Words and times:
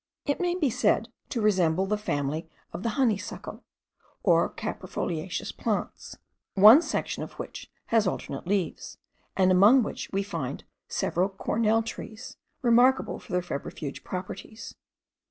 It 0.25 0.39
may 0.41 0.55
be 0.55 0.71
said 0.71 1.09
to 1.29 1.41
resemble 1.41 1.85
the 1.85 1.95
family 1.95 2.49
of 2.73 2.81
the 2.81 2.97
honeysuckle, 2.97 3.63
or 4.23 4.49
caprifoliaceous 4.49 5.55
plants, 5.55 6.17
one 6.55 6.81
section 6.81 7.21
of 7.21 7.33
which 7.33 7.69
has 7.85 8.07
alternate 8.07 8.47
leaves, 8.47 8.97
and 9.37 9.51
among 9.51 9.83
which 9.83 10.09
we 10.11 10.23
find 10.23 10.63
several 10.87 11.29
cornel 11.29 11.83
trees, 11.83 12.37
remarkable 12.63 13.19
for 13.19 13.31
their 13.31 13.43
febrifuge 13.43 14.03
properties. 14.03 14.73